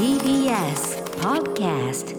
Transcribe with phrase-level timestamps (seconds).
[0.00, 2.16] TBS Podcast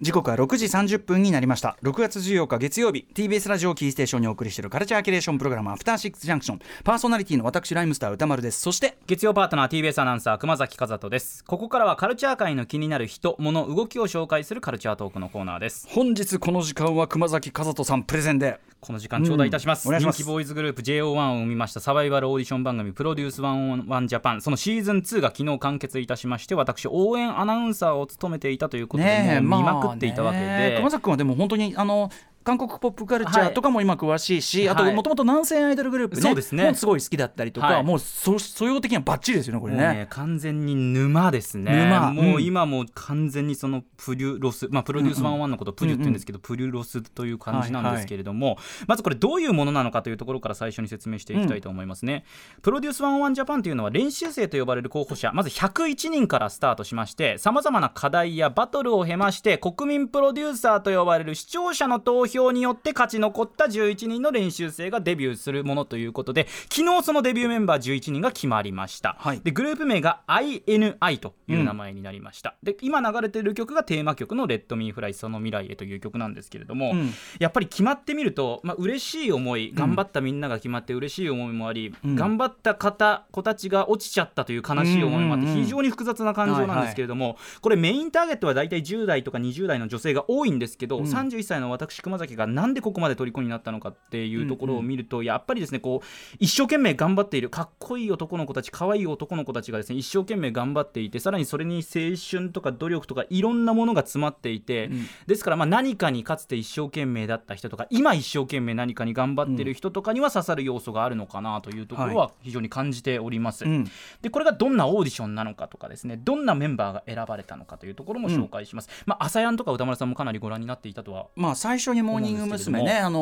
[0.00, 1.76] 時刻は6時30分になりました。
[1.82, 6.60] 6月14日月曜日 TBS ラジオキーステーションにお送りしているカルチャーキュレーションプログラムアフターシックスジャンクション。
[6.82, 8.60] パーソナリティの私ライムスター歌丸です。
[8.62, 11.44] そして月曜パートナー TBS アナウンサー熊崎和人です。
[11.44, 15.86] ここからはカルチャー界の気になる人物動きを紹介するカルチャートークのコーナーです。
[15.90, 19.98] 本日この時間は熊崎和人さんプレゼンでこの時間頂戴いたします,、うん。
[19.98, 24.40] 人気ボーイズグループ JO1 を生みましたサバイバルオーディション番組プロデュース101ジャパン。
[24.40, 30.74] そのシーズン2が昨日完結いたしまして私応援アナウンサーを務めていたということで、見まくっていたわけで、まあね。
[30.76, 32.10] 熊崎君はでも本当にあの
[32.44, 34.94] 韓国ポップカルチャーとかも今詳しいし、あとはい。
[34.94, 36.22] もともと南西アイドルグループね。
[36.22, 36.64] そうですね。
[36.64, 37.82] もすごい好きだったりとか、はい。
[37.82, 39.80] もうそ素養的にはバッチリですよねこれね。
[39.80, 41.84] ね完全に沼ですね。
[41.86, 42.12] 沼。
[42.12, 52.24] もううん今もう完全にそのプリュロス、まあ、プロデュース101のことをプリュって言うんですけど、プリュロスという感じなんですけれども、まずこれどういうものなのかというところから最初に説明していきたいと思いますね、
[52.62, 69.40] プロデュース101ジャパンというのは練習生と呼ばれる候補者まず101人からスタートしましてさまざまな課題やバトルを経まして国民プロデューサーと呼ばれる視聴者の投票によって勝ち残った11人の練習生がデビューするものということで昨日そのデビューメンバー11人が決まりました、はい。
[69.40, 77.10] でグループ名が INI という名前になりました、で今流れている曲がテーマ曲の「レッド・ミー・フライその未来へ」という曲なんですけれども、うん。
[77.38, 82.14] やっぱり決まってみると、まあ嬉しい思い頑張ったみんなが決まって嬉しい思いもあり、うん。
[82.14, 85.64] 頑張った方子たちが落ちちゃったという悲しい思いもあってうんうんうん。
[85.64, 91.04] 非常に複雑な感情なんですけれども、これメインターゲットは大体10代とか20代の女性が多いんですけど、うん。
[91.04, 105.06] 31歳の私熊崎がなんでここまで虜になったのかっていうところを見ると、やっぱりですねこう一生懸命頑張っているかっこいい男の子たち可愛い男の子たちがですね一生懸命頑張っていてさらにそれに青春とか努力とかいろんなものが詰まっていて、ん。
[105.26, 113.64] ですからまあ何かにかつて一生懸命だった人とか今一生懸命何かに頑張っている人とかには刺さる要素があるのかなというところは非常に感じております。
[113.64, 113.90] うん。
[114.22, 122.82] でこれがどんなオーディションなのかとかですねどんなメンバーが選ばれたのかというところも紹介します、まあ ASAYAN とか宇多丸さんもかなりご覧になっていたとはまあ、最初にモーニング娘。
[122.82, 123.18] ね、あの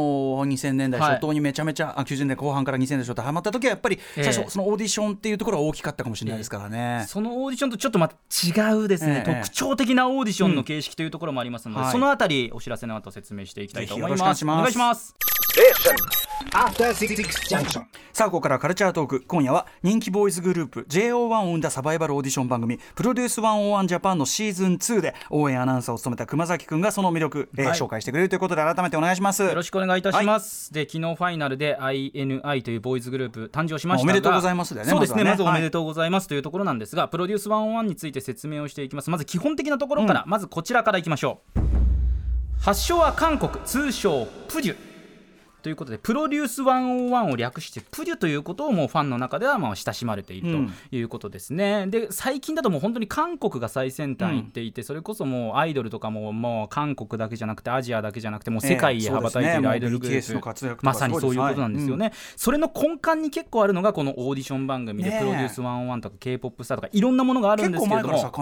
[0.47, 7.05] 2000年代初頭にめちゃめちゃ、あ90年代後半から2000年代初頭ハマった時はやっぱり最初、ええそのオーディションっていうところは大きかったかもしれないですからね。
[7.09, 9.35] そのオーディションとちょっとまた違うですね、ええ。
[9.43, 14.45] 特徴的なオーディションの形式というところもありますので、そのあたりお知らせの後説明していきたいと思います。
[14.45, 15.15] くお願いします
[16.55, 17.15] After Six
[17.47, 17.85] Junction.
[18.15, 19.21] さあここからカルチャートーク。
[19.21, 27.79] 今夜は人気ボーイズグループ JO1 を生んだサバイバルオーディション番組「プロデュース101ジャパン」のシーズン2で応援アナウンサーを務めた熊崎君がその魅力、えーはい。
[27.79, 29.43] 紹介してくれるということで改めてお願いします。
[29.43, 39.11] よろしくお願いいたします、で昨日ファイナルで INI というボーイズグループ誕生しましたがおめでとうございますだよねそうですねまずまずはねおめでとうございますというところなんですが、プロデュース101について説明をしていきます。
[39.11, 41.61] まず基本的なところから、まずこちらからいきましょう。
[42.61, 44.92] 発祥は韓国通称プデュ
[45.63, 68.33] ということでプロデュース101を略してプデュということをもうファンの中ではまあ親しまれているうんということですね、で最近だともう本当に韓国が最先端行っていて、それこそもうアイドルとかももう韓国だけじゃなくてアジアだけじゃなくてもう世界へ羽ばたいているアイドルグループまさにそういうことなんですよね、それの根幹に結構あるのがこのオーディション番組でプロデュース101とか k p o p スターとかいろんなものがあるんですけれども。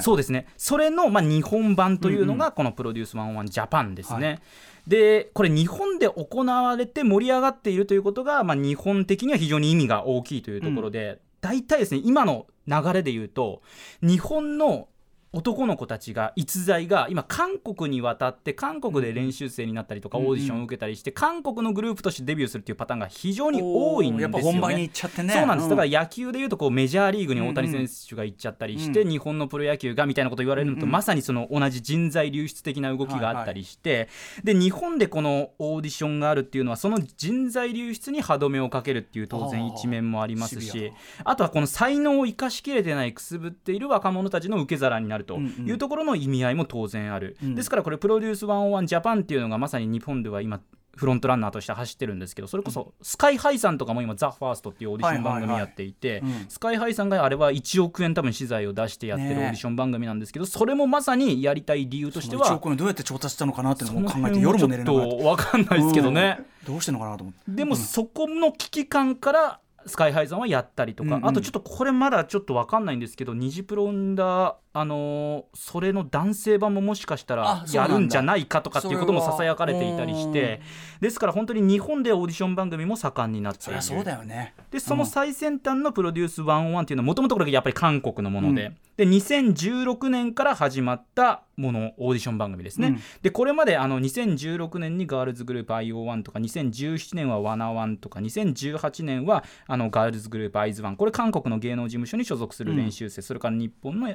[0.00, 0.46] そうですね。
[0.56, 4.40] それのまあ日本版というのがこのプロデュース101ジャパンですね、
[4.86, 13.62] でこれ日本で行われて盛り上がっているということが、まあ、日本的には非常に意味が大きいというところで、大体ですね今の流れで言うと
[14.00, 14.88] 日本の
[15.36, 24.34] 男の子たちが逸材が今韓国に渡って韓国で練習生になったりとかうんオーディションを受けたりして韓国のグループとしてデビューするっていうパターンが非常に多いんですよね。
[24.34, 25.34] やっぱ本番に行っちゃってね。
[25.34, 34.08] そうなんです、だからら野球でいうとこうメジャーリーグに大谷選手が行っちゃったりして、うん日本のプロ野球がみたいなこと言われるのと、まさにその同じ人材流出的な動きがあったりして、
[34.42, 40.92] で日本でこのオーディションがあるっていうのはその人材流出に歯止めをかけるっていう当然一面もありますし
[41.24, 45.68] あとはこの才能を生かしきれてないくすぶっている若者たちの受け皿になるとうんうん。
[45.68, 47.54] いうところの意味合いも当然ある、うん。
[47.54, 50.60] ですからこれプロデュース101ジャパンっていうのがまさに日本では今
[50.96, 65.82] フロントランナーとして走ってるんですけどそれこそスカイハイさんとかも今「ザ・ファーストっていうオーディション番組やっていて、スカイハイさんがあれは1億円多分資材を出してやってるオーディション番組なんですけど、それもまさにやりたい理由として1は億円どうやって調達したのかなっていうそのも考えて夜も寝れなかったと分かんない。
[65.82, 66.72] ですけどね、うん。
[66.72, 67.40] どうしてんのかなと思って。
[67.46, 71.28] でもそこの危機感からスカイハイさんはやったりとか、うんうん。
[71.28, 80.60] あとちょっとこれまだちょっと分かんないんですけどニジプロ生んだあのーそれの男性版ももしかしたらやるんじゃないかとかっていうこともささやかれていたりして
[81.00, 83.82] ですから本当に日本でオーディション番組も盛んになっている。
[83.82, 84.54] そうだよね。
[84.70, 93.00] でその最先端のプロデュース101っていうのはもともとこれやっぱり韓国のもので、で2016年から始まったものオーディション番組ですね、うん。
[93.22, 104.08] でこれまであの2016年にガールズグループ IO1 とか2017年は WANA1 とか2018年はあのガールズグループ IZ1 これ韓国の芸能事務所に所属する練習生、それから日本の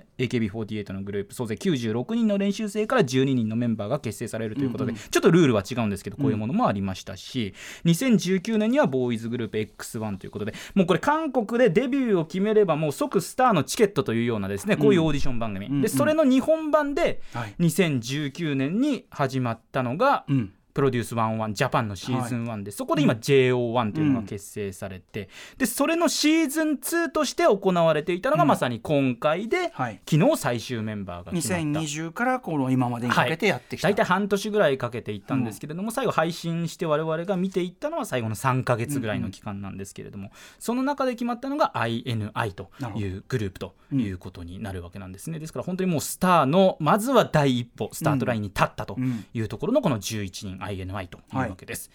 [0.51, 7.53] AKB48 のグループ総勢96人の練習生から12人のメンバーが結成されるということで、ちょっとルールは違うんですけどこういうものもありましたし、
[7.85, 17.55] 2019年にはボーイズグループ X1 ということでもうこれ韓国でデビューを決めればもう即スターのチケットというようなですねこういうオーディション番組、うんでそれの日本版ではい。
[17.59, 30.01] 2019年に始まったのが、うんプロデュース101ジャパンのシーズン1で、そこで今 JO1 というのが結成されて、でそれのシーズン2として行われていたのが、まさに今回で、はい。
[30.09, 31.79] 昨日最終メンバーが決まった。
[31.79, 48.97] 2020からこの今までにかけてやってきた、大体半年ぐらいかけていったんですけれども、最後配信して我々が見ていったのは最後の3か月ぐらいの期間なんですけれども、その中で決まったのが INI というグループということになるわけなんですね、ですから本当にもうスターのまずは第一歩スタートラインに立ったと
[49.33, 51.91] いうところのこの11人 INI というわけです。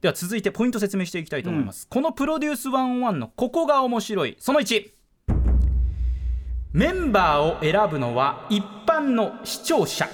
[0.00, 4.36] では続いてポイント説明していきたいと思います、このプロデュース101のここが面白い。
[4.38, 4.90] その1
[6.72, 10.08] メンバーを選ぶのは一般の視聴者。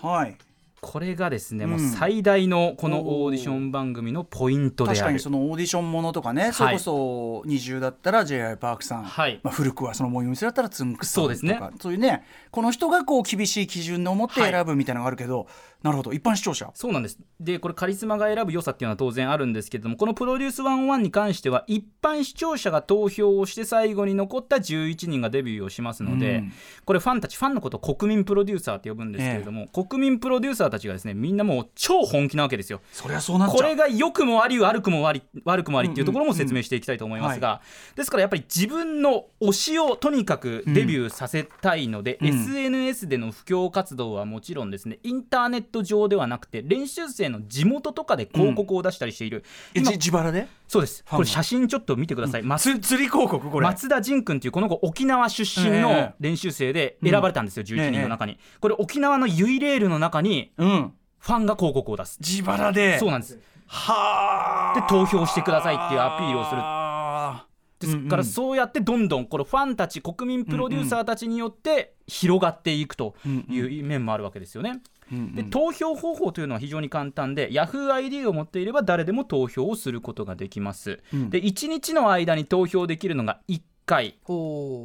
[0.00, 0.36] はい
[0.86, 4.98] これがですね、もううん最大のこのオーディション番組のポイントである。
[5.00, 8.56] 確かにそのオーディションものとかね、それこそ20だったら J.I.
[8.56, 9.40] パークさん、はい。
[9.42, 10.46] まあ、古くはそのモーニング娘。
[10.46, 11.60] だったらつんくさんとかそうですね。
[11.80, 12.22] そういうね
[12.52, 15.48] この人がこう厳しい基準を持って選ぶみたいなのがあるけど、
[15.82, 16.12] なるほど。
[16.12, 16.70] 一般視聴者。
[16.74, 17.18] そうなんです。
[17.40, 26.52] でこれカリスマが選ぶ良さっていうのは当然あるんですけれどもこのプロデュース101に関しては一般視聴者が投票をして最後に残った11人がデビューをしますので、うん。
[26.84, 32.80] これファンたちファンのことを国民プロデューサーって呼ぶんですけれども、国民プロデューサーたちがですねみんなもう超本気なわけですよ。
[32.92, 37.60] そりゃそうなこれが良くもあり悪くもあり悪くもありっていうところも説明していきたいと思いますが、
[37.94, 49.44] ですからやっぱり自分の推しをとにかくデビューさせたいので、うん SNS での布教活動はもちろんですねインターネット上ではなくて練習生の地元とかで広告を出したりしている、
[49.74, 50.48] 今えじ自腹で？
[50.68, 51.04] そうです。
[51.08, 53.66] これ写真ちょっと見てください、松つ釣り広告これ。
[53.66, 60.92] 松田仁君っていうこの子沖縄出身のええ練習生で選ばれたんですよ、11人の中に、これ沖縄のユイレールの中にうん。
[61.18, 62.18] ファンが広告を出す。
[62.20, 62.98] 自腹で。
[62.98, 63.38] そうなんです。
[63.66, 64.80] はあ。
[64.80, 66.58] で投票してくださいっていうアピールをする。
[66.60, 67.46] あ
[67.78, 73.14] ですからそうやってどんどんこのファンたち国民プロデューサーたちによって広がっていくと
[73.50, 74.80] いう面もあるわけですよね。
[75.10, 81.00] で投票方法というのは非常に簡単で YahooID を持っていれば誰でも投票をすることができます。
[81.12, 84.18] で1日の間に投票できるのが1回。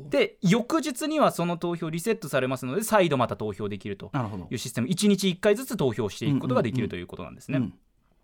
[0.10, 4.12] で翌日にはその投票リセットされますので再度また投票できると
[4.50, 4.88] いうシステム。
[4.88, 7.58] 1日1回ずつ投票していくことができるということなんですね。
[7.58, 7.74] うん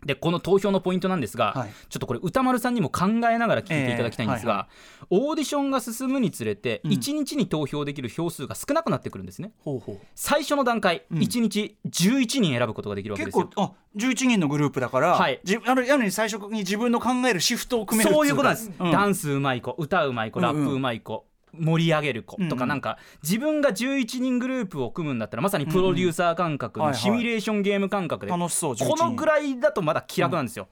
[0.05, 1.73] でこの投票のポイントなんですが、はい。
[1.89, 4.67] ちょっとこれ歌丸さんにも考えながら聞いていただきたいんですが、
[5.09, 6.91] オーディションが進むにつれてうん。
[6.91, 9.51] 1日に投票できる票数が少なくなってくるんですね。
[9.59, 9.99] ほうほう。
[10.15, 11.19] 最初の段階、うん。
[11.19, 13.45] 1日11人選ぶことができるわけですよ。
[13.45, 15.39] 結構あ11人のグループだから、はい。
[15.43, 18.91] じあのやのに最初に自分の考えるシフトを組めるそういうことなんです、うん。
[18.91, 28.89] ダンスうまい子歌うまい子ラップうまい子、盛り上げる子とかなんか自分が11人グループを組むんだったらまさにプロデューサー感覚のシミュレーションゲーム感覚で、楽しそう11人。
[28.89, 30.67] このぐらいだとまだ気楽なんですよ、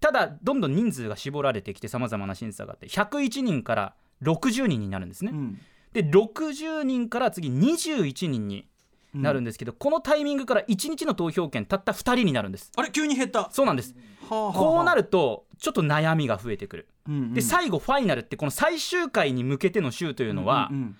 [0.00, 5.60] ただどんどん人数が絞られてきてさまざまな審査があって101人から60人になるんですね、うん。
[5.92, 8.66] で60人から次21人に
[9.14, 12.70] なるんですけど、このタイミングから1日の投票権たった2人になるんです。
[12.76, 13.48] あれ急に減った。
[13.52, 13.94] そうなんです。
[14.28, 16.88] こうなる、るとちょっと悩みが増えてくる。
[17.06, 17.34] うんうん。
[17.34, 20.96] で最後ファイナルってこの最終回に向けての週というのは、うんうん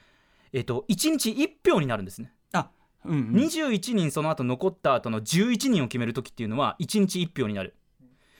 [0.54, 2.70] えっと1日1票になるんですね、あ
[3.04, 3.34] うんうん。
[3.34, 7.76] 21人その後残った後の11人を決める時っていうのは1日1票になる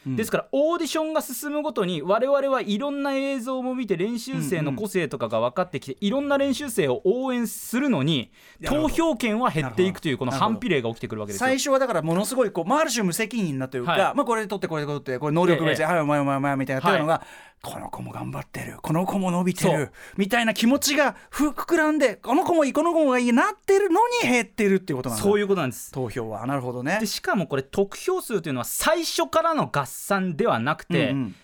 [0.06, 0.16] うん。
[0.16, 8.30] ですからオーディションが進むごとに我々はいろんな映像も見て練習生の個性とかが分かってきていろんな練習生を応援するのに
[8.64, 11.46] 投票権は減っていくというこの反比例が起きてくるわけですよ。
[11.46, 11.58] 最。
[11.58, 14.00] 初はだからものすごいこう、まあ、ある種無責任なというか、はい。
[14.14, 15.90] まあこれで取ってこれで取ってこれ能力別で、ええ。
[15.90, 17.22] はいお前お前お前みたいなやってたのが、
[17.62, 18.78] この子も頑張ってる。
[18.82, 19.90] この子も伸びてる。
[20.16, 25.24] みたいな気持ちがふ膨らんでこの子もいいこの子もいいなってるのに減ってるっていうことなんだ。
[25.24, 25.90] そういうことなんです。
[25.90, 26.46] 投票は。
[26.46, 26.98] なるほどね。
[27.00, 31.34] でしかもこれ得票数というのは最初からの合算ではなくて、うんうん。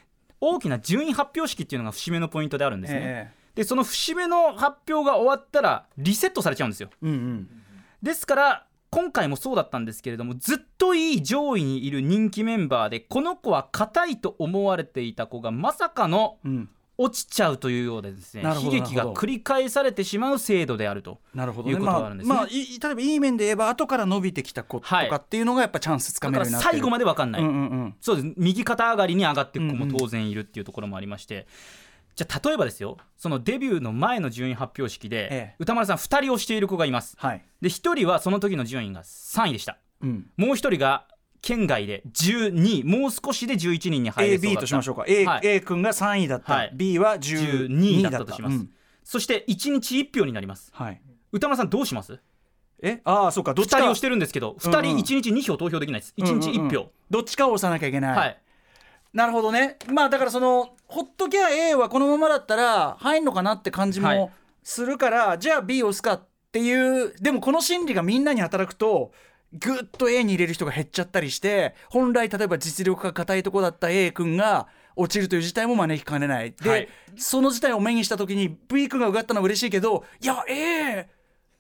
[0.41, 3.01] 大きな順位発表式っていうのが節目のポイントであるんですね。
[3.03, 6.91] えでその節目の発表が終わったらリセットされちゃうんですよ。
[6.93, 7.49] えうんうん。
[8.03, 16.69] ですから今回もそうだったんですけれどもずっといい上位にいる人気メンバーでこの子は硬いと思われていた子がまさかのうん。
[16.97, 21.75] 落ちちゃうというようでですねなるほど悲劇が繰り返されてしまう制度であるとなるほどね。
[21.75, 22.37] いうことがあまあるんですね。
[22.37, 25.11] まあい例えばいい面で言えば後から伸びてきた子とはい。
[25.11, 26.73] かっていうのがやっぱチャンスつかめるようになってる。
[26.75, 27.95] 最後まで分かんない、うんうんうん。
[28.01, 28.33] そうです。
[28.37, 29.97] 右肩上がりに上がっていく子もうんうん。
[29.97, 31.49] 当然いるっていうところもありまして、
[32.15, 32.97] じゃあ例えばですよ。
[33.17, 35.57] そのデビューの前の順位発表式で、ええ。
[35.59, 37.17] 歌丸さん2人をしている子がいます。
[37.19, 37.45] はい。
[37.61, 39.79] で1人はその時の順位が3位でした。
[40.01, 40.31] うん。
[40.37, 41.07] もう1人が
[41.43, 42.85] 県外で12位。
[42.85, 45.05] もう少しで11人に入れそうだ AB としましょうか。
[45.09, 45.41] A,、はい。
[45.45, 46.73] A 君が3位だった、はい。
[46.75, 48.71] B は12 12位だったとします、うん
[49.07, 50.71] そして1日1票になります。
[50.73, 50.99] はい。
[51.31, 52.19] 歌丸さんどうします？
[52.83, 53.03] え？
[53.05, 53.53] ああそうか。
[53.53, 53.81] どっ2ちか。
[53.81, 54.97] 人をしてるんですけど2人うんうん。
[55.01, 56.15] 1日2票投票できないです。
[56.17, 58.39] 1日1票、どっちかを押さなきゃいけない、はい
[59.15, 59.79] なるほどね。
[59.87, 64.19] まあだからそのほっときゃ A はこのままだったら入んのかなって感じはい。
[64.19, 69.13] もするから、じゃあ B を押すかっていうでもこの心理がみんなに働くと
[69.53, 74.67] ぐっと A に入れる人が減っちゃったりして本来例えば実力が硬いとこだった A 君が
[74.97, 76.53] 落ちるという事態も招きかねない。
[76.53, 76.89] で、はい。
[77.17, 81.09] その事態を目にした時に V 君が受かったのは嬉しいけどいや A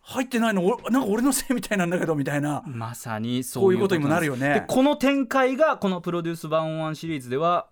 [0.07, 0.65] 入ってないの？
[0.67, 2.63] おなんか俺のせいみたいなんだけどみたいな。
[2.67, 4.55] まさにそういうことにもなるよね。
[4.55, 7.69] でこの展開がこのプロデュース101シリーズでは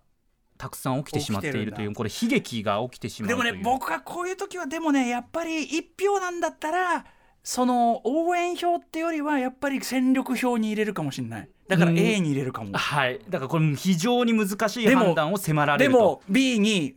[0.57, 7.05] たくさん起きてしまっているというこれ悲劇が起きてしまうでもね僕はこういう時はでもねやっぱり一票なんだったら
[7.43, 11.49] その応援票ってよりはやっぱり戦力票に入れるかもしれない。
[11.67, 11.99] だからうん。
[11.99, 13.19] A に入れるかも、はい。
[13.29, 15.97] だからこれ非常に難しい判断を迫られると。
[15.97, 16.95] でも B に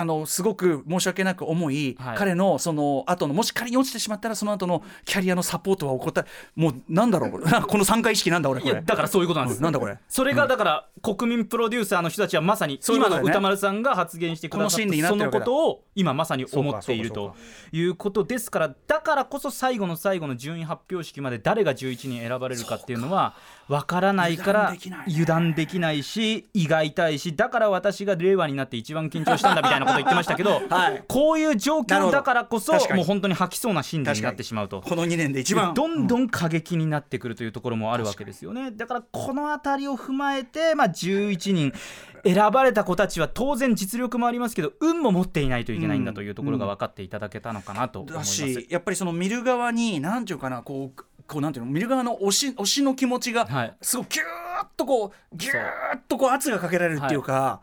[0.00, 2.16] あのすごく申し訳なく思い、はい。
[2.16, 6.26] 彼のその後のもし仮に落ちてしまったらその後のキャリアのサポートは怠った。
[6.54, 7.30] もうなんだろう？
[7.66, 8.82] この3回意識なんだ俺これ。
[8.82, 9.98] だからそういうことなんです、うんなんだこれ？
[10.08, 17.34] それがだから国民プロデューサーの人たちはまさに今の歌丸さんが発言してくださったそのことを今まさに思っていると
[17.72, 23.34] いうことですからだからこそ最後の最後の順位発表式まで誰が11人選ばれるかっていうのは
[23.68, 24.74] 分からないから
[25.06, 31.04] 油断できないし胃が痛いしだから私が令和になって一番緊張したんだみたいなこと言ってましたけど、 はい。
[31.08, 34.44] こういう状況だからこそもう本当に吐きそうな心理になって。
[34.44, 34.82] しまうと。
[34.82, 35.72] この2年で一番。
[35.74, 38.70] どんどん過激になってくるというところもあるわけですよね。
[38.70, 41.72] だからこの辺りを踏まえて、まあ、11人
[42.24, 48.34] 選ばれた子たちは当然実力もありますけど運も持っていないといけないんだというところが分かっていただけたのかなと思いだます。
[48.34, 53.76] しやっぱりその見る側に何ていうかなこうこうなんていうの見る側の推し推しの気持ちがはい。
[53.80, 57.60] すごいギューッとこうギューッとこう圧がかけられるっていうか、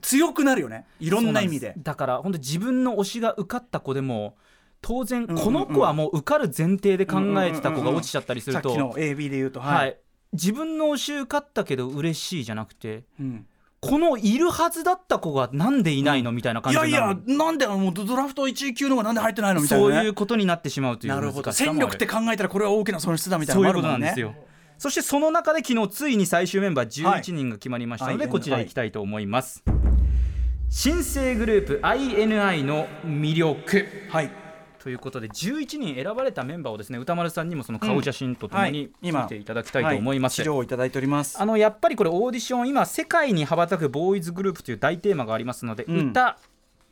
[0.00, 0.86] 強くなるよね。
[1.00, 1.74] いろんな意味で。
[1.78, 4.36] だから本当自分の推しが受かった子でも
[4.80, 8.70] 当然この子はもう受かる前提で考えてた子が落ちちゃったりすると。
[8.70, 9.98] さっきの AB で言うとはい、
[10.32, 13.46] 自分の推し受かったけど嬉しいじゃなくてうん
[13.86, 21.52] このいるはずだった子がなんでいないのみたいな感いやいやなんでもうドラフト1位級のがなんで入ってないのみたいな、ね、そういうことになってしまうというなるほど。
[21.52, 24.34] 戦力って考えたらこれは大きな損失だみたいなそういうことなんですよ。
[24.78, 28.30] そしてその中で昨日ついに最終メンバー11人が決まりましたので、はい。
[28.30, 29.64] こちら行きたいと思います。
[30.68, 33.86] 新生グループ INI の魅力。
[34.10, 34.45] はい
[34.86, 40.34] ということで11人選ばれたメンバーをですね歌丸さんにもその顔写真とともに見ていただきたいと思います。
[40.34, 41.42] は資料をいただいております。
[41.42, 46.10] あのやっぱりこれオーディション今世界に羽ばたくボーイズグループという大テーマがありますので、うん。
[46.10, 46.38] 歌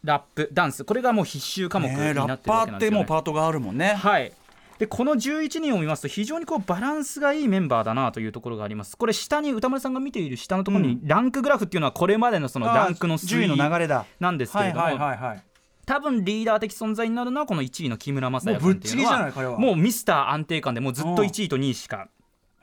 [0.03, 2.77] ラップダンスこれがもう必修科目になってるわパーってもうけな。
[2.77, 3.07] んですよね。
[3.07, 3.95] パートがあるもんね。
[3.95, 4.33] はい。
[4.81, 8.97] でこの11人を見ますと非常にこうバランスがいいメンバーだなというところがあります。
[8.97, 14.05] これ下に歌丸さんが見ている下のところにランクグラフっていうのはこれまでのそのランクのあー順位の流れだ。
[14.19, 15.43] なんですけれども、はいはいはいはい
[15.87, 19.59] 多分リーダー的存在になるのはこの1位の木村雅也もうぶっていうのは。
[19.59, 22.09] もうミスター安定感でもうずっと1位と2位しか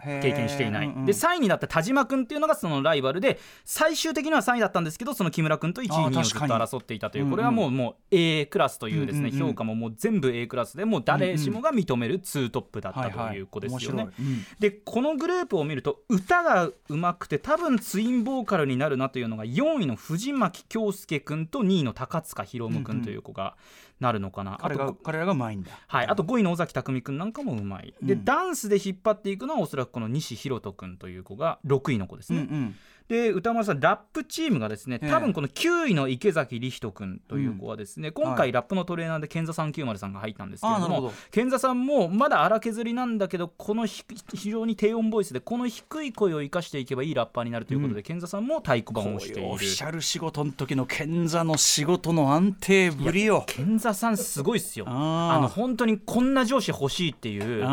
[0.03, 1.05] 経経験していない、うんうん。
[1.05, 7.31] で3位になった田島君っていうのがそのライバルで最終的には3位だったんですけどその木村君と1位あー2位をずっと争っていたといううんうん。
[7.31, 14.03] これはもうもう A クラスというですね、うんうんうん評価ももう全部 A クラスでもう誰しもが認める2トップだったという子ですよね。
[14.03, 14.27] 面白い。
[14.27, 14.45] うん。
[14.59, 23.55] でこのグループを見ると歌がうまくて多分ツインボーカルになるなというのが4位の藤巻恭介君と2位の高塚博夢君という子が
[24.01, 25.71] なるのかな、彼が彼らがうまいんだ。
[25.87, 28.25] はい、あと5位の尾崎匠君なんかもうまい、でうん。
[28.25, 32.75] ダンスで引っ張っていくのはおそらくこの西弘人君という子が6位の子ですね、うんうん
[33.11, 35.09] で歌丸さんラップチームがですねええ。
[35.09, 38.37] 多分この9位の池崎理人君という子はですね、今はい。
[38.37, 40.87] 回ラップのトレーナーで健座390さんが入ったんですけれど。
[40.87, 49.49] も健座さんもまだ荒削りなんだけどこのひ非常に低音ボイスでこの低い声を生かしていけばいいラッパーになるということで、健座さんも太鼓こ判をしている。
[49.49, 53.43] オフィシャル仕事の時の賢座の仕事の安定ぶりよ。
[53.45, 54.85] 健座さんすごいっすよ。
[54.87, 57.65] あの本当にこんな上司欲しいっていう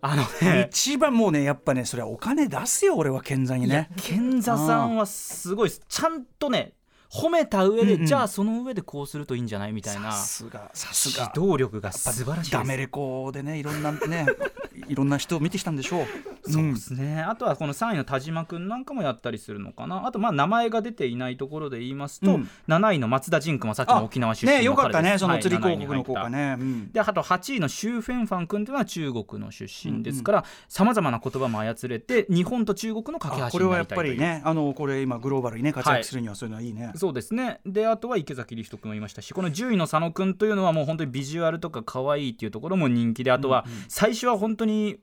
[0.00, 0.68] ああのあね。
[0.70, 3.90] 一番もうねやっぱねそれはお金出すよ俺は賢座にね。
[3.96, 5.82] 健座さんはすごいです。
[5.88, 6.72] ちゃんとね
[7.14, 8.06] 褒めた上で、うんうん。
[8.06, 10.10] じゃあその上でこうするといいんじゃないみたいな。
[10.10, 14.26] さすがさす指が導力が素晴らしいダメレコでねいろんなね
[14.88, 16.06] いろんな人を見てきたんでしょう。
[16.46, 20.06] そうですね、あとはこの3位の田島君なんかもやったりするのかな。
[20.06, 22.50] あとまあ名前が出ていないところで言いますと、うん。
[22.68, 26.92] 7位の松田仁君はさっきの沖縄出身のねよかったねそのはい釣り広7位に告の効果ね、うん。
[26.92, 37.60] であと8位のシュウ・フェンファン君というのは中国の出身ですからさまざまな言葉も操れて日本と中国の架けあ橋にこれはやっぱなりねあのこれ今グローバルにね活躍するにはそういうのはいいね、そうですね。
[37.66, 45.00] であとは池崎理人君もいましたしこの10位の佐野君というのはもう本当にビジュアルとか可愛いっていうところも人気であとは最初は本当に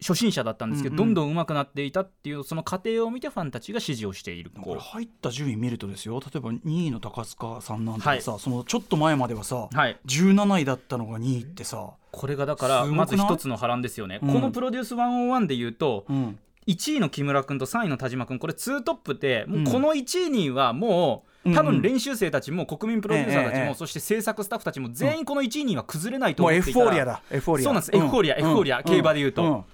[0.00, 1.14] 初心者だったんですけど、うんうん。
[1.14, 6.18] どんどん上手くなっていたっていうその過程を見てファンたちが支持をしているこ子れ入った順位見るとですよ。
[6.18, 9.96] 例えば2位の高塚さんなんてさ、そのちょっと前まではさ、はい。
[10.06, 14.32] 17位だったのが2位ってさ、これがだからまず一つの波乱ですよね、うん。
[14.32, 19.64] このプロデュース101でいうとうん、1位の木村君と3位の田島君これ2トップでもううん。
[19.64, 26.80] この1位にはもう多分練習生たちも国民プロデューサーたちもそして制作スタッフたちも全員この1位には崩れないともうエ思っていた。
[26.80, 27.64] らフフォーリアだエフフォーリア。
[27.64, 27.96] そうなんです。
[27.96, 29.64] エフフォーリアエフフォーリア競馬で言うとん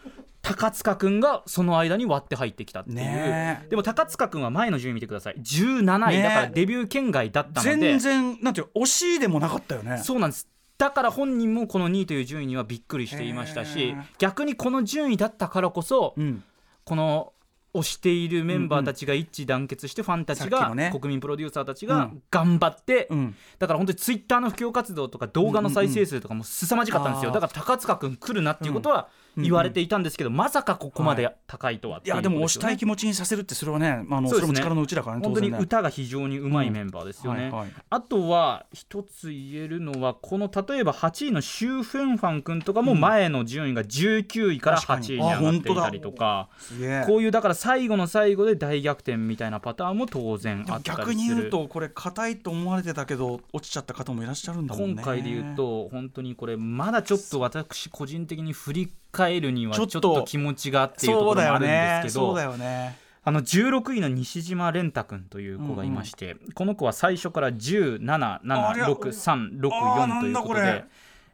[0.42, 16.42] 高塚君がその間に割って入ってきたっていう、でも高塚君は前の順位見てください17位、だからデビュー圏外だったので全然なんていう惜しいでもなかったよねそうなんですだから本人もこの2位という順位にはびっくりしていましたし逆にこの順位だったからこそ、うん
[16.90, 17.32] この
[17.74, 22.22] 推しているメンバーたちが一致団結してファンたちが、国民プロデューサーたちがうん。
[22.30, 23.34] 頑張って、うん。
[23.58, 37.52] だから本当にツイッターの布教活動とか動画の再生数とかも凄まじかったんですよ、だから高塚君来るなっていうことはうん言われていたんですけど、まさかここまで高いとはいやでもことすよね押したい気持ちにさせるってそれはね、まあ、あのそれも力のうちだからね本当に歌が非常にうまいメンバーですよね、
[37.90, 46.48] あとは一つ言えるのはこの例えば8位のシュウ・フェンファン君とかも前の順位が19位から8位に上がっていたりとか
[47.06, 50.96] こういうだから最後の最後で大逆転みたいなパターンも当然あったりする。
[50.96, 54.94] 逆に言うとこれ硬いと思われてたけど落ちちゃった方もいらっしゃるんだもんね。
[54.94, 62.96] 今回で言うと本当にこれまだちょっと私個人的に振り返るにはちょっとと気持ちがっていうところもあるんですけどそうだよね。
[63.22, 70.86] あの16位の西島蓮太君という子がいまして、この子は最初から177634ということで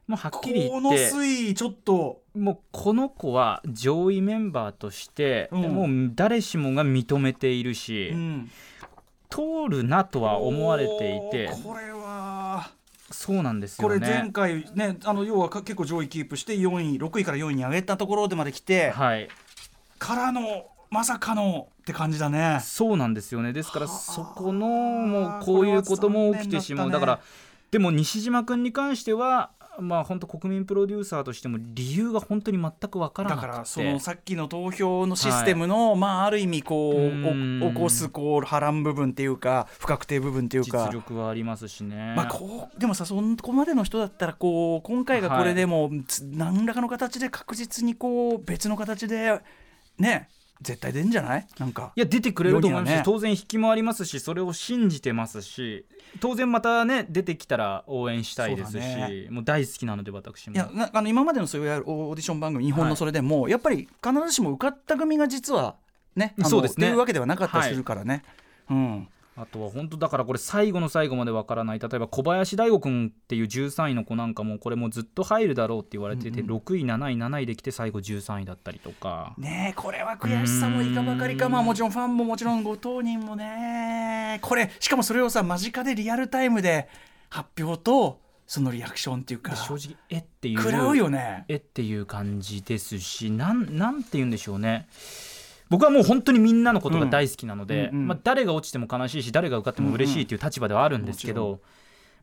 [0.09, 5.63] もうはっきりこの言って推移ちょっともうこの子は上位メンバーとして、うん。
[5.63, 8.51] もう誰しもが認めているし、うん。
[9.29, 12.71] 通るなとは思われていてこれは。
[13.11, 14.09] そうなんですこれよね。
[14.09, 19.29] 前回ねあの要はか結構上位キープして4位6位から4位に上げたところでまで来て、はい。
[19.99, 22.61] からのまさかのって感じだね。
[22.63, 23.53] そうなんですよね。
[23.53, 23.97] ですからはあ。
[23.97, 33.47] そこのもうこういうことも起きてしまう、だこれは残念だからでも西島君に関してはまあ本当国民プロデューサーとしても理由が本当に全く分からなくて。
[33.47, 40.87] だからそのさっきの投票のシステムの、まあある意味こう起こすこう波乱部分っていうか不確定部分っていうか。
[40.87, 42.15] 実力はありますしね。
[42.17, 49.41] まあ、こうでもさそこまでの人だったらこう今回がこれでも、つ何らかの形で確実にこう別の形で
[49.99, 50.29] ね
[50.63, 51.47] 絶対出るんじゃない？
[51.59, 51.93] なんか。
[51.95, 53.03] いや出てくれると思いますね。
[53.05, 55.85] 当然引きもありますしそれを信じてますし。
[56.21, 59.27] 当然またね出てきたら応援したいですし、ね。
[59.31, 60.57] もう大好きなので私も。
[60.57, 65.77] いやなあの今までのそういうオーディション番組日本のそれでも、やっぱり必ずしも受かった組が実は
[66.15, 66.87] ねそうですね。
[66.87, 68.23] っていうわけではなかったりするからね、
[68.71, 71.79] うんあとは本当だからこれ最後の最後までわからない。
[71.79, 79.35] 例えば小林大吾君っていう13位の子なんかもこれもうずっと入るだろうって言われてて、6位7位7位できて最後13位だったりとか。
[79.37, 81.51] ねえこれは悔しさもいかばかりか。
[81.51, 84.39] まあもちろんファンももちろんご当人もね。
[84.41, 86.89] これしかもそれをさ間近でリアルタイムで
[87.29, 89.51] 発表とそのリアクションっていうか。
[89.51, 90.61] で正直えっていう。
[90.61, 91.45] 食らうよね。
[91.49, 94.89] えっていう感じですしなんなんて言うんでしょうね
[95.69, 98.09] 僕はもう本当にみんなのことが大好きなので、うんうんうん。
[98.09, 101.61] まあ、誰が落ちても悲しいし誰が受かっても嬉しいっていう立場ではあるんですけど、も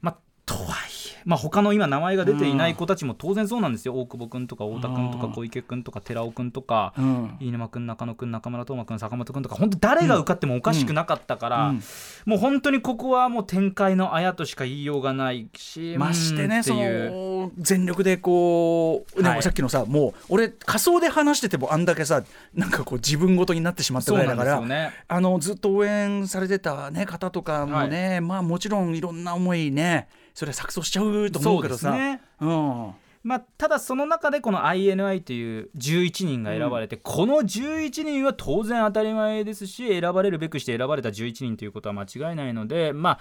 [0.02, 3.94] まあとはいえ、まあ、他の今名前が出ていない子たちも当然そうなんですよ。
[3.96, 5.34] 大久保君とか太田君とかうん。
[5.34, 6.94] 小池君とか寺尾君とか。
[6.98, 7.38] うん。
[7.40, 11.84] 飯沼君中野君中村斗真君坂本君とか本当誰が受かってもおかしくなかったから、うん。
[12.26, 19.44] もう本当にここはもう展開のあやとしか言いようがないしましてねその全力でこう、ねはい。
[19.44, 24.92] さっきのさもう俺仮想で話しててもあんだけさなんかこう自分ごとになってしまったぐらいだから、ね。
[25.08, 31.90] あのずっと応援されてた、ね、方とかもね、まあもちろんいろんな思いねそれ錯綜しちゃうと思うけどさ。
[31.90, 32.22] そうですね。
[32.42, 32.94] うん。
[33.24, 43.20] まあ、ただその中でこの INI という11人が選ばれて、この11人は当然当たり前ですし選ばれるべくして選ばれた11人ということは間違いないのでまあ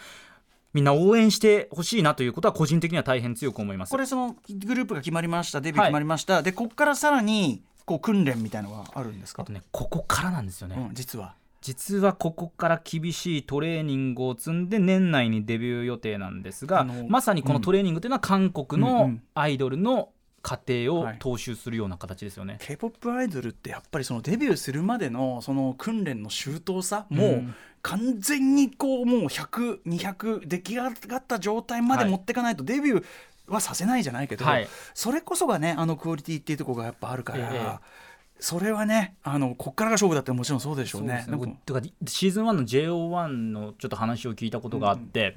[0.72, 3.90] みんな応援してほしいなということは個人的には大変強く思います。
[3.90, 9.42] これそのグループが決まりましたデビュー決まりました、でここからさらにこう訓練みたいのがあるんですか？
[9.42, 20.10] あとねここからなんですよね、うん、実は実はここから厳しいトレーニングを積んで年内にデビュー予定なんですがまさにこのトレーニングというのは韓国のんアイドルの
[20.42, 21.18] 過程をはい。
[21.18, 22.58] 踏襲するような形ですよね。
[22.60, 27.44] k p o p アイドルってやっぱりそのデビューするまでのその訓練の周到さもう
[27.82, 33.04] 完全にこうもう100200出来上がった状態まではい持っていかないとデビュー
[33.46, 34.68] はさせないじゃないけど、はい。
[34.94, 37.48] それこそがねあのクオリティっていうところがやっぱあるから。
[37.52, 38.11] ええ
[38.42, 41.22] それはねあのこっからが勝負だってもちろんそうでしょうね。
[41.24, 45.36] そうねなんかシーズン1の JO1 のちょっと話を聞いたことがあって、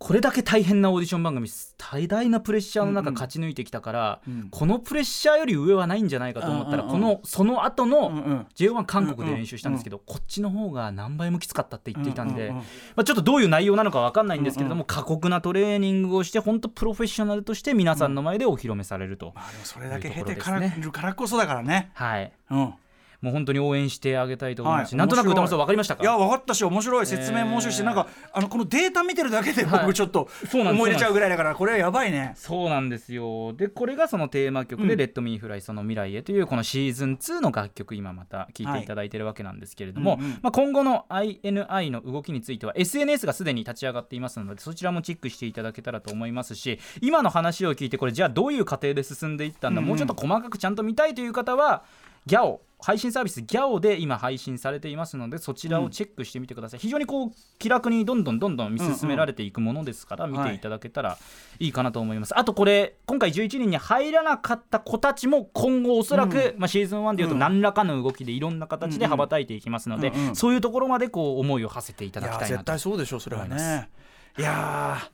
[0.00, 4.48] これだけ大変なオーディション番組大大なプレッシャーの中勝ち抜いてきたから、うん。
[4.50, 6.94] このプレッシャーより上はないんじゃないかと思ったら、うんうん。
[6.94, 8.46] うんこのその後うんのうん。
[8.56, 12.62] JO1 韓国で練習したんですけど、こっちの方が何倍もきつかったって言っていたんで、うんうんうん。
[12.62, 12.64] ま
[12.96, 21.90] あ、ちょっとどういう内容なのか分かんないんですけれども、過酷なトレーニングをして本当プロフェッショナルとして皆さんの前でお披露目されると、まあでもそれだけ経てからるからこそだからね。
[21.92, 22.32] はい。
[22.50, 22.74] うん
[23.20, 26.02] もう本当に応援してあげたいと思いますし、はいなんとなく歌丸さん分かりましたか？
[26.02, 29.80] いや分かったし面白い説明も面白いし、えーなんかあのこのデータ見てるだけではい。
[29.86, 30.80] 僕ちょっとそうなんです。
[30.80, 32.32] 思い入れちゃうぐらいだからこれはやばいね。
[32.36, 33.52] そうなんですよ。
[33.52, 34.98] でこれがそのテーマ曲で「うん。
[34.98, 40.30] レッド・ミー・フライその未来へ」というこのシーズン2の楽曲今また聴いていただいてるわけなんですけれども、はいうんうん。
[40.42, 49.88] まあ、今後の INI の動きについては SNS がすでに立ち上がっていますのでそちらもチェックしていただけたらと思いますし今の話を聞いてこれじゃあどういう過程で進んでいったんだ、うんうん。
[49.90, 51.84] もうちょっと細かくちゃんと見たいという方は
[52.30, 61.18] GAO 配信サービス GAO で今配信されていますのでそちらをチェックしてみてください、非常にこう気楽にどんどんどんどん見進められていくものですから、見ていただけたら
[61.58, 67.40] いいかなと思います、あとこれ今回11人に入らなかった子たちも今後おそらく、まあ、シーズン1でいうとうん。
[67.40, 70.36] 何らかの動きでいろんな形で羽ばたいていきますので、うんうん。
[70.36, 73.90] そういうところまでこう思いを馳せていただきたいなと絶対そうでしょうそれは思いまね。
[74.38, 75.10] いやー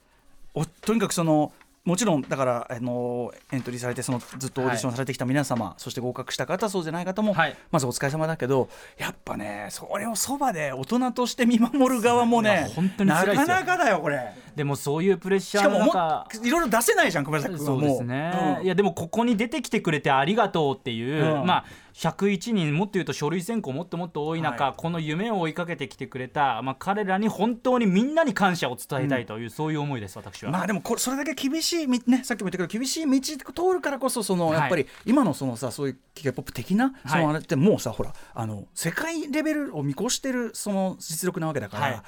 [0.55, 1.53] おとにかくその
[1.87, 7.57] もちろんだからあのエントリーされてそのずっとオーディションされてきた皆様、そして合格した方そうじゃない方も、はい。
[7.71, 8.69] まずお疲れ様だけど
[8.99, 14.33] やっぱねそれをそばで大人として見守る側もね本当になかなかだよこれ。
[14.57, 17.67] でもそういうプレッシャーしかももいろいろ出せないじゃん熊崎君。
[17.67, 18.65] そうですね、うん。
[18.65, 21.47] いやでもここに出てきてくれてありがとうっていう、うん。
[21.47, 24.75] まあ101人もっと言うと書類選考もっともっと多い中、はい。
[24.79, 30.51] この夢を追いかけてきてくれた、まあ、彼らに本当にみんなに感謝を伝えたいという、そういう思いです私は。
[30.51, 34.59] まあでもこれそれだけ厳しい道ねさっきも言ったけど厳しい道通るからこそそのはい。
[34.59, 37.25] やっぱり今のそのさそういう K-POP 的なそはい。
[37.25, 42.03] のあれってもうさほらあの世界レベルを見越してるその実力なわけだから、はい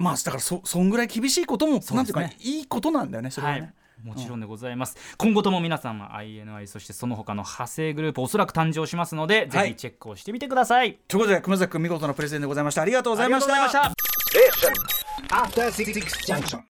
[0.00, 3.60] まあだからそそんぐらい厳しいことも、なんていうかいいことなんだよねそれはね。
[3.60, 3.74] はい。
[4.02, 9.50] もちろんでございます、今後とも皆様 INI そしてその他の派生グループおそらく誕生しますので、はい。
[9.50, 10.98] ぜひチェックをしてみてください。
[11.06, 12.80] ということで熊崎君見事なプレゼンでございました。
[12.80, 13.52] ありがとうございました。
[13.52, 16.58] ありがとうございました